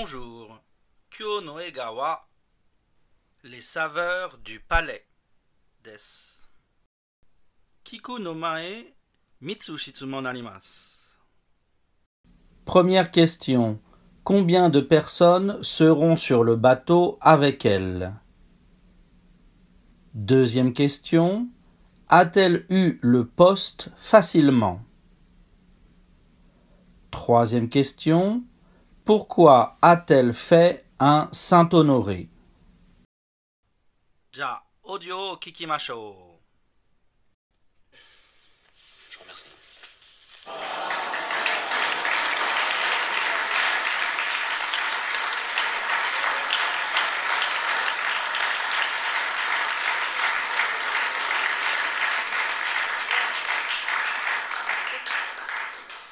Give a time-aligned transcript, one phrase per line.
[0.00, 0.58] Bonjour.
[1.10, 2.26] Kyo no ega wa
[3.44, 5.04] les saveurs du palais
[5.84, 6.46] des.
[7.84, 8.94] Kiku no mae
[9.42, 9.76] mitsu.
[12.64, 13.78] Première question.
[14.24, 18.14] Combien de personnes seront sur le bateau avec elle?
[20.14, 21.50] Deuxième question.
[22.08, 24.80] A-t-elle eu le poste facilement?
[27.10, 28.44] Troisième question
[29.10, 32.28] pourquoi a-t-elle fait un Saint Honoré
[39.10, 39.46] Je vous remercie.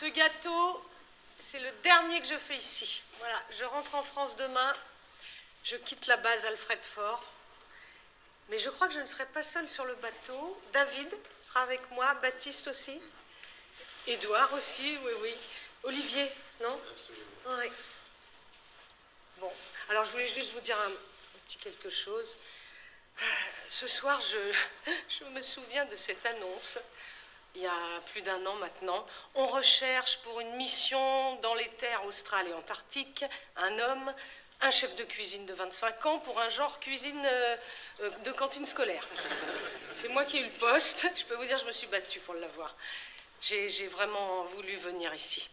[0.00, 0.80] Ce gâteau
[1.38, 3.02] c'est le dernier que je fais ici.
[3.18, 4.74] Voilà, je rentre en France demain.
[5.64, 7.24] Je quitte la base Alfred Fort.
[8.48, 10.60] Mais je crois que je ne serai pas seule sur le bateau.
[10.72, 11.08] David
[11.42, 13.00] sera avec moi, Baptiste aussi.
[14.06, 15.34] Édouard aussi, oui, oui.
[15.82, 16.80] Olivier, non?
[16.90, 17.60] Absolument.
[17.60, 17.72] Oui.
[19.38, 19.52] Bon,
[19.88, 22.36] alors je voulais juste vous dire un, un petit quelque chose.
[23.68, 26.78] Ce soir, je, je me souviens de cette annonce
[27.56, 29.06] il y a plus d'un an maintenant.
[29.34, 33.24] On recherche pour une mission dans les terres australes et antarctiques
[33.56, 34.14] un homme,
[34.60, 37.56] un chef de cuisine de 25 ans pour un genre cuisine euh,
[38.00, 39.06] euh, de cantine scolaire.
[39.90, 41.08] C'est moi qui ai eu le poste.
[41.16, 42.76] Je peux vous dire, je me suis battue pour l'avoir.
[43.40, 45.48] J'ai vraiment voulu venir ici.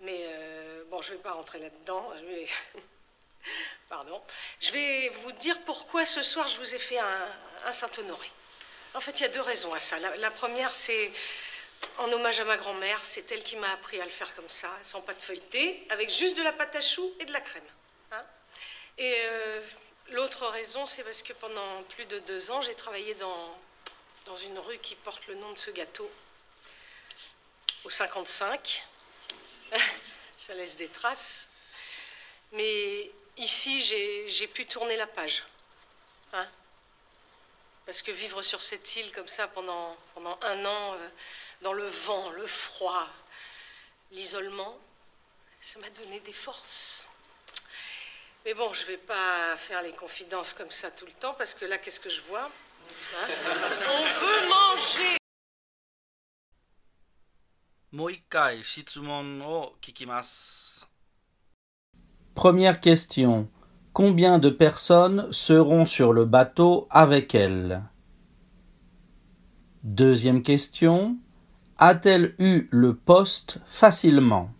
[0.00, 2.12] Mais euh, bon, je ne vais pas rentrer là-dedans.
[2.16, 2.46] Je vais...
[3.88, 4.22] Pardon.
[4.60, 8.30] Je vais vous dire pourquoi ce soir je vous ai fait un, un Saint-Honoré.
[8.98, 9.96] En fait, il y a deux raisons à ça.
[10.00, 11.12] La, première, c'est
[11.98, 13.00] en hommage à ma grand-mère.
[13.04, 16.36] C'est elle qui m'a appris à le faire comme ça, sans pâte feuilletée, avec juste
[16.36, 17.62] de la pâte à choux et de la crème.
[18.10, 18.24] Hein
[18.98, 19.60] et euh,
[20.08, 23.56] l'autre raison, c'est parce que pendant plus de deux ans, j'ai travaillé dans,
[24.26, 26.10] dans une rue qui porte le nom de ce gâteau,
[27.84, 28.84] au 55.
[30.38, 31.48] ça laisse des traces.
[32.50, 35.44] Mais ici, j'ai j'ai pu tourner la page.
[36.32, 36.48] Hein
[37.87, 41.09] parce que vivre sur cette île comme ça pendant, pendant un an, euh,
[41.61, 43.07] dans le vent, le froid,
[44.11, 44.77] l'isolement,
[45.61, 47.07] ça m'a donné des forces.
[48.45, 51.53] Mais bon, je ne vais pas faire les confidences comme ça tout le temps, parce
[51.53, 52.49] que là, qu'est-ce que je vois
[53.15, 53.27] Hein
[53.87, 55.17] On veut manger
[57.93, 57.95] う。
[57.95, 60.89] もう一回質問を聞きます。
[62.35, 63.47] Première question.
[63.98, 67.82] Combien de personnes seront sur le bateau avec elle?
[69.82, 71.16] Deuxième question.
[71.78, 74.52] A-t-elle eu le poste facilement?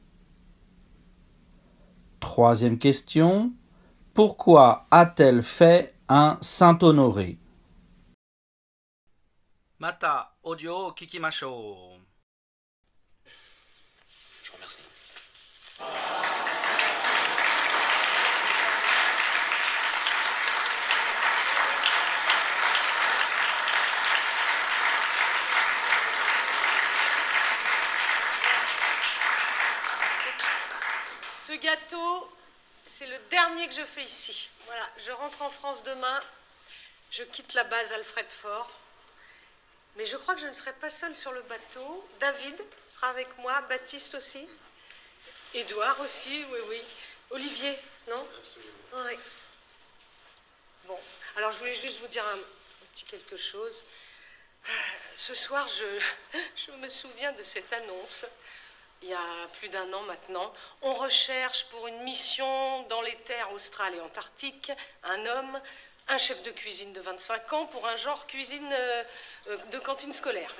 [2.18, 3.52] Troisième question.
[4.12, 7.38] Pourquoi a-t-elle fait un Saint-Honoré?
[14.42, 16.17] Je vous remercie.
[31.48, 32.30] Ce gâteau,
[32.84, 34.50] c'est le dernier que je fais ici.
[34.66, 36.22] Voilà, je rentre en France demain.
[37.10, 38.70] Je quitte la base Alfred Fort.
[39.96, 42.06] Mais je crois que je ne serai pas seule sur le bateau.
[42.20, 42.54] David
[42.90, 44.46] sera avec moi, Baptiste aussi.
[45.54, 46.82] Édouard aussi, oui, oui.
[47.30, 48.28] Olivier, non?
[48.36, 49.08] Absolument.
[49.08, 49.18] Oui.
[50.84, 51.00] Bon,
[51.34, 53.84] alors je voulais juste vous dire un, un petit quelque chose.
[55.16, 58.26] Ce soir, je, je me souviens de cette annonce
[59.02, 60.52] il y a plus d'un an maintenant.
[60.82, 64.72] On recherche pour une mission dans les terres australes et antarctiques
[65.04, 65.60] un homme,
[66.08, 69.04] un chef de cuisine de 25 ans pour un genre cuisine euh,
[69.48, 70.54] euh, de cantine scolaire.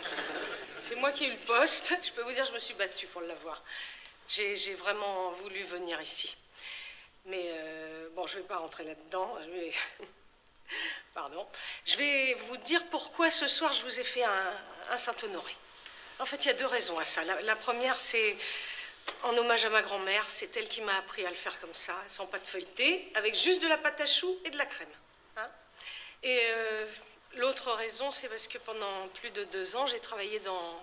[0.78, 1.94] C'est moi qui ai eu le poste.
[2.02, 3.62] Je peux vous dire, je me suis battue pour l'avoir.
[4.28, 6.36] J'ai vraiment voulu venir ici.
[7.24, 9.36] Mais euh, bon, je ne vais pas rentrer là-dedans.
[11.14, 11.46] Pardon.
[11.86, 14.52] Je vais vous dire pourquoi ce soir je vous ai fait un,
[14.90, 15.56] un Saint-Honoré.
[16.18, 17.22] En fait, il y a deux raisons à ça.
[17.24, 18.36] La, première, c'est
[19.22, 20.28] en hommage à ma grand-mère.
[20.28, 23.62] C'est elle qui m'a appris à le faire comme ça, sans pâte feuilletée, avec juste
[23.62, 24.88] de la pâte à choux et de la crème.
[25.36, 25.48] Hein
[26.24, 26.86] et euh,
[27.34, 30.82] l'autre raison, c'est parce que pendant plus de deux ans, j'ai travaillé dans,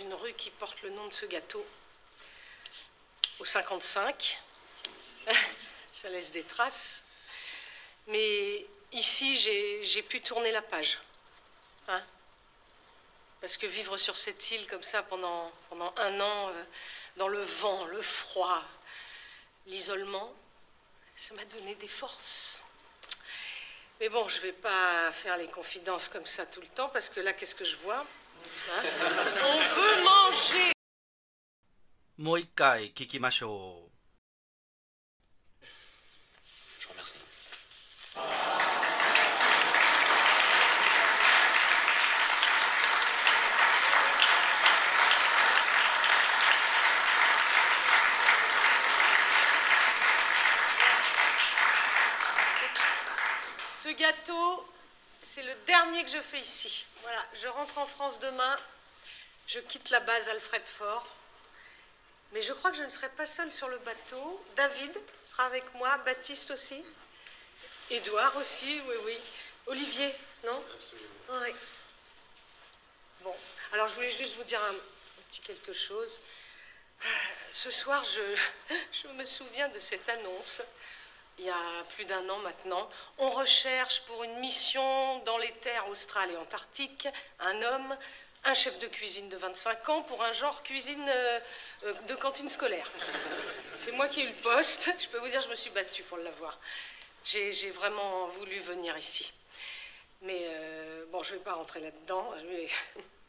[0.00, 1.64] une rue qui porte le nom de ce gâteau,
[3.38, 4.38] au 55.
[5.92, 7.04] ça laisse des traces.
[8.06, 10.98] Mais ici, j'ai j'ai pu tourner la page.
[11.88, 12.02] Hein
[13.47, 16.63] parce que vivre sur cette île comme ça pendant, pendant un an, euh,
[17.17, 18.63] dans le vent, le froid,
[19.65, 20.33] l'isolement,
[21.15, 22.63] ça m'a donné des forces.
[23.99, 27.19] Mais bon, je vais pas faire les confidences comme ça tout le temps parce que
[27.19, 28.05] là, qu'est-ce que je vois
[28.71, 28.83] Hein
[29.43, 30.73] On veut manger
[32.15, 33.96] もう一回聞きましょ Je
[55.22, 56.86] C'est le dernier que je fais ici.
[57.02, 58.58] Voilà, je rentre en France demain.
[59.46, 61.06] Je quitte la base Alfred Fort.
[62.32, 64.44] Mais je crois que je ne serai pas seule sur le bateau.
[64.56, 64.92] David
[65.24, 66.84] sera avec moi, Baptiste aussi.
[67.90, 69.18] Édouard aussi, oui, oui.
[69.66, 70.14] Olivier,
[70.44, 70.62] non?
[70.74, 71.46] Absolument.
[71.46, 71.54] Oui.
[73.22, 73.36] Bon,
[73.72, 76.20] alors je voulais juste vous dire un, un petit quelque chose.
[77.52, 80.62] Ce soir, je, je me souviens de cette annonce
[81.38, 82.88] il y a plus d'un an maintenant.
[83.18, 87.08] On recherche pour une mission dans les terres australes et antarctiques
[87.40, 87.96] un homme,
[88.44, 91.40] un chef de cuisine de 25 ans pour un genre cuisine euh,
[91.84, 92.90] euh, de cantine scolaire.
[93.74, 94.90] C'est moi qui ai eu le poste.
[94.98, 96.58] Je peux vous dire, je me suis battue pour l'avoir.
[97.24, 99.32] J'ai vraiment voulu venir ici.
[100.22, 102.32] Mais euh, bon, je ne vais pas rentrer là-dedans.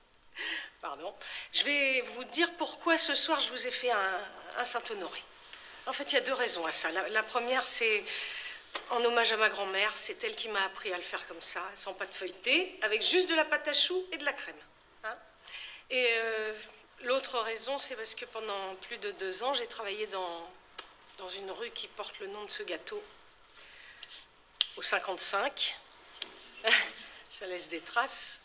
[0.81, 1.13] Pardon.
[1.51, 4.27] Je vais vous dire pourquoi ce soir je vous ai fait un,
[4.57, 5.21] un Saint-Honoré.
[5.89, 6.91] En fait, il y a deux raisons à ça.
[6.91, 8.05] La, première, c'est
[8.91, 9.91] en hommage à ma grand-mère.
[9.97, 13.27] C'est elle qui m'a appris à le faire comme ça, sans pâte feuilletée, avec juste
[13.27, 14.61] de la pâte à choux et de la crème.
[15.03, 15.17] Hein
[15.89, 16.53] et euh,
[17.01, 20.47] l'autre raison, c'est parce que pendant plus de deux ans, j'ai travaillé dans,
[21.35, 23.03] une rue qui porte le nom de ce gâteau,
[24.77, 25.75] au 55.
[27.31, 28.41] ça laisse des traces.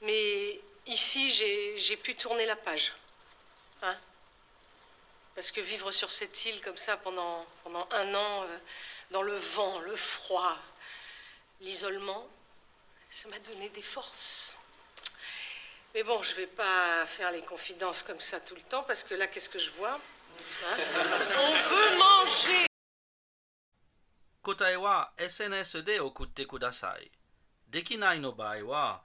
[0.00, 2.92] Mais ici, j'ai j'ai pu tourner la page.
[3.82, 3.98] Hein
[5.35, 8.57] parce que vivre sur cette île comme ça pendant, pendant un an, euh,
[9.11, 10.57] dans le vent, le froid,
[11.61, 12.27] l'isolement,
[13.09, 14.57] ça m'a donné des forces.
[15.93, 19.03] Mais bon, je ne vais pas faire les confidences comme ça tout le temps, parce
[19.03, 19.99] que là, qu'est-ce que je vois
[20.63, 20.77] Hein
[21.37, 27.11] On veut manger う答えは SNS で送ってください
[27.69, 29.03] できないの場合は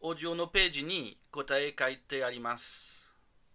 [0.00, 2.99] オーディオのページに答え書いてあります